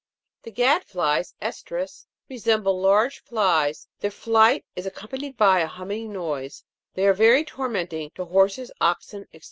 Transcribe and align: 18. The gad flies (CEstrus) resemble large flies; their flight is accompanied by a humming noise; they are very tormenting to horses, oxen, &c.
18. 0.45 0.51
The 0.51 0.55
gad 0.55 0.83
flies 0.83 1.35
(CEstrus) 1.39 2.07
resemble 2.27 2.81
large 2.81 3.19
flies; 3.19 3.87
their 3.99 4.09
flight 4.09 4.65
is 4.75 4.87
accompanied 4.87 5.37
by 5.37 5.59
a 5.59 5.67
humming 5.67 6.11
noise; 6.11 6.63
they 6.95 7.05
are 7.05 7.13
very 7.13 7.45
tormenting 7.45 8.09
to 8.15 8.25
horses, 8.25 8.71
oxen, 8.81 9.27
&c. 9.31 9.39